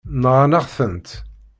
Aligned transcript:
Nɣan-aɣ-tent. 0.21 1.09